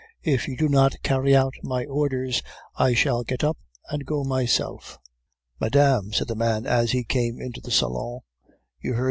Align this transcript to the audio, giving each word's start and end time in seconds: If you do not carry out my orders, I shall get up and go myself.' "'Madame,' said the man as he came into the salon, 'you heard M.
If 0.23 0.47
you 0.47 0.57
do 0.57 0.67
not 0.67 0.95
carry 1.03 1.35
out 1.35 1.53
my 1.61 1.85
orders, 1.85 2.41
I 2.75 2.95
shall 2.95 3.21
get 3.23 3.43
up 3.43 3.59
and 3.91 4.03
go 4.03 4.23
myself.' 4.23 4.97
"'Madame,' 5.59 6.11
said 6.11 6.27
the 6.27 6.35
man 6.35 6.65
as 6.65 6.89
he 6.91 7.03
came 7.03 7.39
into 7.39 7.61
the 7.61 7.69
salon, 7.69 8.21
'you 8.81 8.93
heard 8.93 8.99
M. 8.99 8.99